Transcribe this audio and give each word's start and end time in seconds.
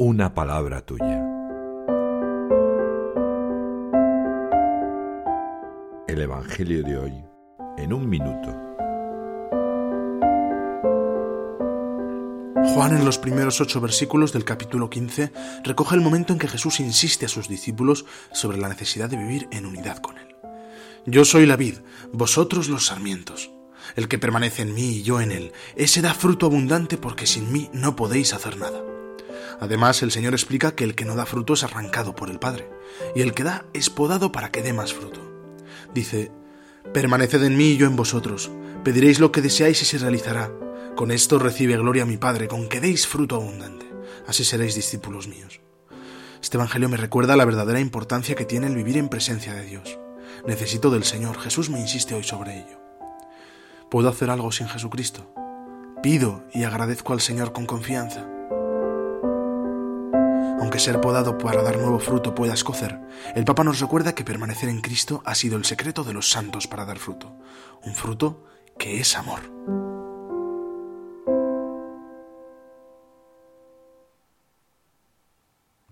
una 0.00 0.32
palabra 0.32 0.80
tuya. 0.80 1.26
El 6.06 6.20
Evangelio 6.20 6.84
de 6.84 6.96
hoy 6.96 7.24
en 7.76 7.92
un 7.92 8.08
minuto. 8.08 8.48
Juan 12.72 12.96
en 12.96 13.04
los 13.04 13.18
primeros 13.18 13.60
ocho 13.60 13.80
versículos 13.80 14.32
del 14.32 14.44
capítulo 14.44 14.88
15 14.88 15.32
recoge 15.64 15.96
el 15.96 16.00
momento 16.00 16.32
en 16.32 16.38
que 16.38 16.46
Jesús 16.46 16.78
insiste 16.78 17.26
a 17.26 17.28
sus 17.28 17.48
discípulos 17.48 18.06
sobre 18.30 18.58
la 18.58 18.68
necesidad 18.68 19.10
de 19.10 19.16
vivir 19.16 19.48
en 19.50 19.66
unidad 19.66 19.96
con 19.98 20.16
Él. 20.16 20.36
Yo 21.06 21.24
soy 21.24 21.44
la 21.44 21.56
vid, 21.56 21.74
vosotros 22.12 22.68
los 22.68 22.86
sarmientos. 22.86 23.50
El 23.96 24.06
que 24.06 24.18
permanece 24.18 24.62
en 24.62 24.74
mí 24.74 24.98
y 24.98 25.02
yo 25.02 25.20
en 25.20 25.32
él, 25.32 25.52
ese 25.74 26.02
da 26.02 26.14
fruto 26.14 26.46
abundante 26.46 26.98
porque 26.98 27.26
sin 27.26 27.50
mí 27.52 27.68
no 27.72 27.96
podéis 27.96 28.32
hacer 28.34 28.58
nada. 28.58 28.80
Además, 29.60 30.02
el 30.02 30.12
Señor 30.12 30.34
explica 30.34 30.74
que 30.74 30.84
el 30.84 30.94
que 30.94 31.04
no 31.04 31.16
da 31.16 31.26
fruto 31.26 31.54
es 31.54 31.64
arrancado 31.64 32.14
por 32.14 32.30
el 32.30 32.38
Padre, 32.38 32.70
y 33.14 33.22
el 33.22 33.34
que 33.34 33.44
da 33.44 33.66
es 33.72 33.90
podado 33.90 34.30
para 34.30 34.50
que 34.50 34.62
dé 34.62 34.72
más 34.72 34.92
fruto. 34.94 35.20
Dice, 35.94 36.30
Permaneced 36.92 37.42
en 37.42 37.56
mí 37.56 37.70
y 37.70 37.76
yo 37.76 37.86
en 37.86 37.96
vosotros, 37.96 38.50
pediréis 38.84 39.20
lo 39.20 39.32
que 39.32 39.42
deseáis 39.42 39.82
y 39.82 39.84
se 39.84 39.98
realizará. 39.98 40.50
Con 40.96 41.10
esto 41.10 41.38
recibe 41.38 41.76
gloria 41.76 42.06
mi 42.06 42.16
Padre, 42.16 42.48
con 42.48 42.68
que 42.68 42.80
deis 42.80 43.06
fruto 43.06 43.36
abundante. 43.36 43.86
Así 44.26 44.44
seréis 44.44 44.74
discípulos 44.74 45.28
míos. 45.28 45.60
Este 46.40 46.56
Evangelio 46.56 46.88
me 46.88 46.96
recuerda 46.96 47.36
la 47.36 47.44
verdadera 47.44 47.80
importancia 47.80 48.34
que 48.34 48.44
tiene 48.44 48.68
el 48.68 48.74
vivir 48.74 48.96
en 48.96 49.08
presencia 49.08 49.54
de 49.54 49.64
Dios. 49.64 49.98
Necesito 50.46 50.90
del 50.90 51.04
Señor, 51.04 51.38
Jesús 51.38 51.68
me 51.68 51.80
insiste 51.80 52.14
hoy 52.14 52.24
sobre 52.24 52.60
ello. 52.60 52.80
¿Puedo 53.90 54.08
hacer 54.08 54.30
algo 54.30 54.52
sin 54.52 54.68
Jesucristo? 54.68 55.32
Pido 56.02 56.44
y 56.54 56.64
agradezco 56.64 57.12
al 57.12 57.20
Señor 57.20 57.52
con 57.52 57.66
confianza. 57.66 58.37
Aunque 60.60 60.78
ser 60.78 61.00
podado 61.00 61.38
para 61.38 61.62
dar 61.62 61.76
nuevo 61.76 61.98
fruto 61.98 62.34
pueda 62.34 62.54
escocer, 62.54 62.98
el 63.34 63.44
Papa 63.44 63.64
nos 63.64 63.80
recuerda 63.80 64.14
que 64.14 64.24
permanecer 64.24 64.68
en 64.68 64.80
Cristo 64.80 65.22
ha 65.24 65.34
sido 65.34 65.56
el 65.56 65.64
secreto 65.64 66.04
de 66.04 66.12
los 66.12 66.30
santos 66.30 66.66
para 66.66 66.84
dar 66.84 66.98
fruto, 66.98 67.32
un 67.84 67.94
fruto 67.94 68.44
que 68.76 69.00
es 69.00 69.16
amor. 69.16 69.87